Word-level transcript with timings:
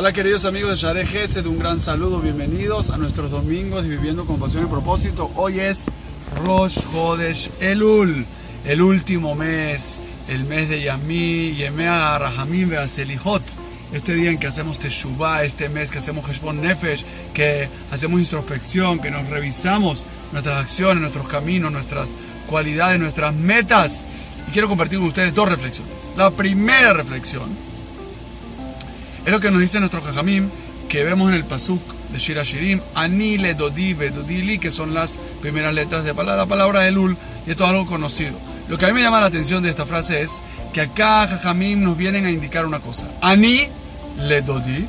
Hola 0.00 0.14
queridos 0.14 0.46
amigos 0.46 0.70
de 0.70 0.76
Share 0.76 1.06
Gesed, 1.06 1.44
un 1.44 1.58
gran 1.58 1.78
saludo, 1.78 2.20
bienvenidos 2.20 2.88
a 2.88 2.96
nuestros 2.96 3.30
domingos 3.30 3.82
de 3.82 3.90
Viviendo 3.90 4.24
con 4.24 4.40
Pasión 4.40 4.64
y 4.64 4.66
Propósito. 4.66 5.30
Hoy 5.36 5.60
es 5.60 5.84
Rosh 6.42 6.78
Chodesh 6.90 7.50
Elul, 7.60 8.24
el 8.64 8.80
último 8.80 9.34
mes, 9.34 10.00
el 10.28 10.44
mes 10.44 10.70
de 10.70 10.80
Yami, 10.80 11.52
Yemea 11.54 12.18
Rahamim 12.18 12.70
Beaselijot. 12.70 13.42
Este 13.92 14.14
día 14.14 14.30
en 14.30 14.38
que 14.38 14.46
hacemos 14.46 14.78
Teshuvah, 14.78 15.44
este 15.44 15.68
mes 15.68 15.90
que 15.90 15.98
hacemos 15.98 16.26
Heshbon 16.26 16.62
Nefesh, 16.62 17.04
que 17.34 17.68
hacemos 17.90 18.20
introspección, 18.20 19.00
que 19.00 19.10
nos 19.10 19.28
revisamos 19.28 20.06
nuestras 20.32 20.62
acciones, 20.62 21.02
nuestros 21.02 21.28
caminos, 21.28 21.70
nuestras 21.70 22.14
cualidades, 22.46 22.98
nuestras 22.98 23.34
metas. 23.34 24.06
Y 24.48 24.52
quiero 24.52 24.66
compartir 24.66 24.98
con 24.98 25.08
ustedes 25.08 25.34
dos 25.34 25.46
reflexiones. 25.46 26.10
La 26.16 26.30
primera 26.30 26.94
reflexión 26.94 27.69
es 29.24 29.32
lo 29.32 29.40
que 29.40 29.50
nos 29.50 29.60
dice 29.60 29.80
nuestro 29.80 30.02
Jajamim, 30.02 30.48
que 30.88 31.04
vemos 31.04 31.28
en 31.28 31.34
el 31.34 31.44
Pasuk 31.44 31.80
de 32.12 32.18
Shira 32.18 32.42
Shirim, 32.42 32.80
Ani 32.94 33.38
le 33.38 33.54
dodi 33.54 33.94
dodili, 33.94 34.58
que 34.58 34.70
son 34.70 34.94
las 34.94 35.18
primeras 35.40 35.74
letras 35.74 36.04
de 36.04 36.14
la 36.14 36.46
palabra 36.46 36.88
Elul, 36.88 37.16
y 37.46 37.50
esto 37.52 37.64
es 37.64 37.70
algo 37.70 37.86
conocido. 37.86 38.32
Lo 38.68 38.78
que 38.78 38.86
a 38.86 38.88
mí 38.88 38.94
me 38.94 39.02
llama 39.02 39.20
la 39.20 39.26
atención 39.26 39.62
de 39.62 39.70
esta 39.70 39.86
frase 39.86 40.22
es 40.22 40.42
que 40.72 40.80
acá 40.80 41.26
Jajamim 41.26 41.82
nos 41.82 41.96
vienen 41.96 42.26
a 42.26 42.30
indicar 42.30 42.66
una 42.66 42.80
cosa. 42.80 43.10
Ani 43.20 43.68
le 44.18 44.42
dodi 44.42 44.88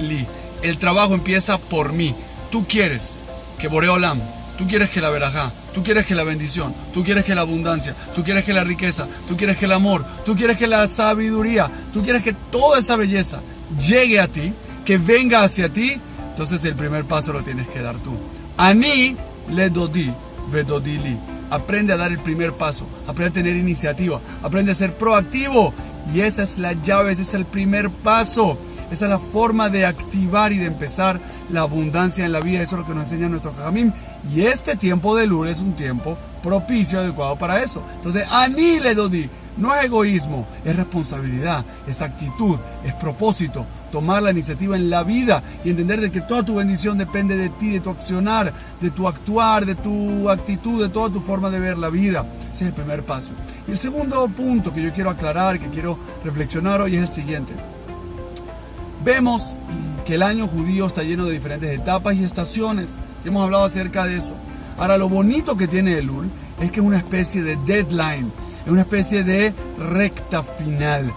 li. 0.00 0.26
El 0.62 0.78
trabajo 0.78 1.14
empieza 1.14 1.58
por 1.58 1.92
mí. 1.92 2.14
Tú 2.50 2.66
quieres 2.66 3.18
que 3.58 3.68
Boreolam 3.68 4.20
Tú 4.60 4.68
quieres 4.68 4.90
que 4.90 5.00
la 5.00 5.08
verajá, 5.08 5.52
tú 5.74 5.82
quieres 5.82 6.06
que 6.06 6.14
la 6.14 6.24
bendición, 6.24 6.74
tú 6.92 7.04
quieres 7.04 7.24
que 7.24 7.34
la 7.34 7.42
abundancia, 7.42 7.94
tú 8.14 8.22
quieres 8.22 8.44
que 8.44 8.52
la 8.52 8.64
riqueza, 8.64 9.06
tú 9.28 9.36
quieres 9.36 9.56
que 9.56 9.66
el 9.66 9.72
amor, 9.72 10.04
tú 10.24 10.36
quieres 10.36 10.56
que 10.56 10.66
la 10.66 10.86
sabiduría, 10.86 11.70
tú 11.92 12.02
quieres 12.02 12.22
que 12.22 12.34
toda 12.50 12.78
esa 12.78 12.96
belleza 12.96 13.40
llegue 13.78 14.20
a 14.20 14.28
ti, 14.28 14.52
que 14.84 14.98
venga 14.98 15.42
hacia 15.42 15.68
ti, 15.68 16.00
entonces 16.30 16.64
el 16.64 16.74
primer 16.74 17.04
paso 17.04 17.32
lo 17.32 17.42
tienes 17.42 17.68
que 17.68 17.80
dar 17.80 17.96
tú. 17.96 18.12
Ani 18.56 19.16
le 19.50 19.70
dodi, 19.70 20.12
vedodili. 20.50 21.18
Aprende 21.50 21.92
a 21.92 21.96
dar 21.96 22.12
el 22.12 22.20
primer 22.20 22.52
paso, 22.52 22.86
aprende 23.08 23.40
a 23.40 23.42
tener 23.42 23.56
iniciativa, 23.56 24.20
aprende 24.42 24.72
a 24.72 24.74
ser 24.74 24.94
proactivo. 24.94 25.74
Y 26.14 26.20
esa 26.20 26.44
es 26.44 26.58
la 26.58 26.72
llave, 26.72 27.12
ese 27.12 27.22
es 27.22 27.34
el 27.34 27.44
primer 27.44 27.90
paso. 27.90 28.56
Esa 28.90 29.04
es 29.04 29.10
la 29.10 29.18
forma 29.18 29.70
de 29.70 29.86
activar 29.86 30.52
y 30.52 30.58
de 30.58 30.66
empezar 30.66 31.20
la 31.50 31.60
abundancia 31.60 32.24
en 32.24 32.32
la 32.32 32.40
vida. 32.40 32.62
Eso 32.62 32.76
es 32.76 32.80
lo 32.80 32.86
que 32.86 32.94
nos 32.94 33.04
enseña 33.04 33.28
nuestro 33.28 33.52
Jajamim. 33.52 33.92
Y 34.34 34.42
este 34.42 34.76
tiempo 34.76 35.16
de 35.16 35.26
Lul 35.26 35.48
es 35.48 35.60
un 35.60 35.74
tiempo 35.74 36.18
propicio, 36.42 37.00
adecuado 37.00 37.36
para 37.36 37.62
eso. 37.62 37.82
Entonces, 37.96 38.24
Ani 38.28 38.80
le 38.80 38.94
dodi. 38.94 39.28
No 39.56 39.74
es 39.74 39.84
egoísmo, 39.84 40.46
es 40.64 40.74
responsabilidad, 40.74 41.64
es 41.86 42.00
actitud, 42.00 42.56
es 42.84 42.94
propósito. 42.94 43.66
Tomar 43.92 44.22
la 44.22 44.30
iniciativa 44.30 44.76
en 44.76 44.88
la 44.88 45.02
vida 45.02 45.42
y 45.64 45.70
entender 45.70 46.00
de 46.00 46.10
que 46.10 46.20
toda 46.20 46.44
tu 46.44 46.54
bendición 46.54 46.96
depende 46.96 47.36
de 47.36 47.50
ti, 47.50 47.70
de 47.72 47.80
tu 47.80 47.90
accionar, 47.90 48.52
de 48.80 48.90
tu 48.90 49.06
actuar, 49.06 49.66
de 49.66 49.74
tu 49.74 50.30
actitud, 50.30 50.80
de 50.80 50.88
toda 50.88 51.10
tu 51.10 51.20
forma 51.20 51.50
de 51.50 51.60
ver 51.60 51.76
la 51.76 51.90
vida. 51.90 52.24
Ese 52.52 52.64
es 52.64 52.68
el 52.68 52.72
primer 52.72 53.02
paso. 53.02 53.32
Y 53.68 53.72
el 53.72 53.78
segundo 53.78 54.26
punto 54.28 54.72
que 54.72 54.82
yo 54.82 54.92
quiero 54.92 55.10
aclarar, 55.10 55.58
que 55.58 55.66
quiero 55.66 55.98
reflexionar 56.24 56.80
hoy 56.80 56.96
es 56.96 57.02
el 57.02 57.12
siguiente. 57.12 57.52
Vemos 59.04 59.56
que 60.04 60.16
el 60.16 60.22
año 60.22 60.46
judío 60.46 60.86
está 60.86 61.02
lleno 61.02 61.24
de 61.24 61.32
diferentes 61.32 61.70
etapas 61.70 62.16
y 62.16 62.24
estaciones. 62.24 62.96
Hemos 63.24 63.42
hablado 63.42 63.64
acerca 63.64 64.04
de 64.04 64.16
eso. 64.16 64.34
Ahora, 64.76 64.98
lo 64.98 65.08
bonito 65.08 65.56
que 65.56 65.68
tiene 65.68 65.98
Elul 65.98 66.28
es 66.60 66.70
que 66.70 66.80
es 66.80 66.86
una 66.86 66.98
especie 66.98 67.42
de 67.42 67.56
deadline, 67.64 68.30
es 68.64 68.70
una 68.70 68.82
especie 68.82 69.24
de 69.24 69.54
recta 69.78 70.42
final. 70.42 71.12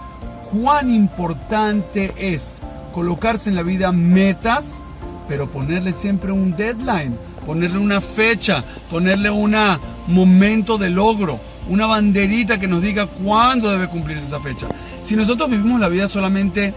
Cuán 0.50 0.94
importante 0.94 2.14
es 2.16 2.60
colocarse 2.92 3.50
en 3.50 3.56
la 3.56 3.62
vida 3.62 3.92
metas, 3.92 4.76
pero 5.28 5.50
ponerle 5.50 5.92
siempre 5.92 6.32
un 6.32 6.56
deadline, 6.56 7.16
ponerle 7.44 7.78
una 7.78 8.00
fecha, 8.00 8.64
ponerle 8.90 9.30
un 9.30 9.54
momento 10.06 10.78
de 10.78 10.88
logro, 10.88 11.38
una 11.68 11.86
banderita 11.86 12.58
que 12.58 12.68
nos 12.68 12.80
diga 12.80 13.08
cuándo 13.08 13.70
debe 13.70 13.88
cumplirse 13.88 14.26
esa 14.26 14.40
fecha. 14.40 14.68
Si 15.02 15.16
nosotros 15.16 15.50
vivimos 15.50 15.80
la 15.80 15.88
vida 15.88 16.08
solamente 16.08 16.72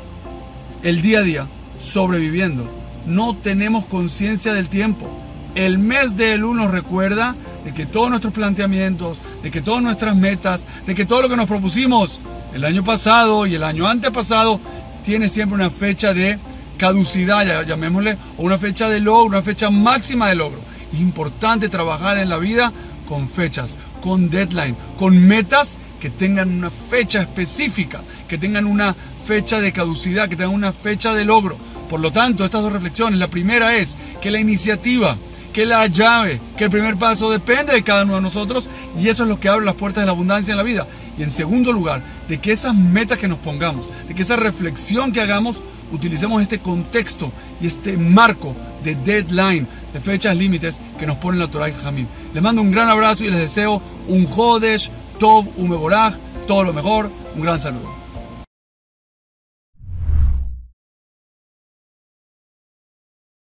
el 0.83 1.01
día 1.01 1.19
a 1.19 1.23
día, 1.23 1.47
sobreviviendo. 1.79 2.69
No 3.05 3.35
tenemos 3.35 3.85
conciencia 3.85 4.53
del 4.53 4.69
tiempo. 4.69 5.09
El 5.55 5.79
mes 5.79 6.17
de 6.17 6.33
Elul 6.33 6.57
nos 6.57 6.71
recuerda 6.71 7.35
de 7.63 7.73
que 7.73 7.85
todos 7.85 8.09
nuestros 8.09 8.33
planteamientos, 8.33 9.17
de 9.41 9.51
que 9.51 9.61
todas 9.61 9.81
nuestras 9.81 10.15
metas, 10.15 10.65
de 10.85 10.93
que 10.93 11.05
todo 11.05 11.23
lo 11.23 11.29
que 11.29 11.37
nos 11.37 11.47
propusimos 11.47 12.19
el 12.53 12.63
año 12.63 12.83
pasado 12.83 13.45
y 13.45 13.55
el 13.55 13.63
año 13.63 13.87
antepasado 13.87 14.59
tiene 15.03 15.29
siempre 15.29 15.55
una 15.55 15.69
fecha 15.69 16.13
de 16.13 16.37
caducidad, 16.77 17.65
llamémosle, 17.65 18.17
o 18.37 18.43
una 18.43 18.57
fecha 18.57 18.89
de 18.89 18.99
logro, 18.99 19.25
una 19.25 19.41
fecha 19.41 19.69
máxima 19.69 20.29
de 20.29 20.35
logro. 20.35 20.59
Es 20.93 20.99
importante 20.99 21.69
trabajar 21.69 22.17
en 22.17 22.29
la 22.29 22.37
vida 22.37 22.71
con 23.07 23.27
fechas, 23.27 23.77
con 24.01 24.29
deadline, 24.29 24.75
con 24.97 25.27
metas 25.27 25.77
que 25.99 26.09
tengan 26.09 26.49
una 26.49 26.71
fecha 26.71 27.21
específica, 27.21 28.01
que 28.27 28.37
tengan 28.37 28.65
una 28.65 28.95
fecha 29.25 29.59
de 29.59 29.71
caducidad, 29.71 30.29
que 30.29 30.35
tengan 30.35 30.55
una 30.55 30.73
fecha 30.73 31.13
de 31.13 31.25
logro. 31.25 31.57
Por 31.89 31.99
lo 31.99 32.11
tanto, 32.11 32.45
estas 32.45 32.61
dos 32.61 32.71
reflexiones, 32.71 33.19
la 33.19 33.29
primera 33.29 33.75
es 33.75 33.95
que 34.21 34.31
la 34.31 34.39
iniciativa, 34.39 35.17
que 35.53 35.65
la 35.65 35.87
llave, 35.87 36.39
que 36.57 36.65
el 36.65 36.69
primer 36.69 36.97
paso 36.97 37.31
depende 37.31 37.73
de 37.73 37.83
cada 37.83 38.03
uno 38.03 38.15
de 38.15 38.21
nosotros 38.21 38.69
y 38.97 39.07
eso 39.07 39.23
es 39.23 39.29
lo 39.29 39.39
que 39.39 39.49
abre 39.49 39.65
las 39.65 39.75
puertas 39.75 40.01
de 40.01 40.05
la 40.05 40.11
abundancia 40.11 40.51
en 40.51 40.57
la 40.57 40.63
vida. 40.63 40.87
Y 41.17 41.23
en 41.23 41.31
segundo 41.31 41.71
lugar, 41.73 42.03
de 42.27 42.37
que 42.39 42.51
esas 42.51 42.75
metas 42.75 43.17
que 43.17 43.27
nos 43.27 43.39
pongamos, 43.39 43.89
de 44.07 44.13
que 44.13 44.21
esa 44.21 44.35
reflexión 44.35 45.11
que 45.11 45.21
hagamos, 45.21 45.59
utilicemos 45.91 46.41
este 46.41 46.59
contexto 46.59 47.31
y 47.61 47.67
este 47.67 47.97
marco 47.97 48.55
de 48.83 48.95
deadline, 48.95 49.67
de 49.93 49.99
fechas 49.99 50.35
límites 50.35 50.79
que 50.99 51.07
nos 51.07 51.17
pone 51.17 51.39
la 51.39 51.47
Torah 51.47 51.69
y 51.69 51.73
Jamim. 51.73 52.07
Les 52.33 52.43
mando 52.43 52.61
un 52.61 52.71
gran 52.71 52.89
abrazo 52.89 53.23
y 53.23 53.29
les 53.29 53.39
deseo 53.39 53.81
un 54.07 54.25
Jodesh, 54.25 54.91
Tov, 55.19 55.45
un 55.57 55.69
Mevorach, 55.69 56.15
todo 56.47 56.63
lo 56.63 56.73
mejor, 56.73 57.09
un 57.35 57.41
gran 57.41 57.59
saludo. 57.59 58.06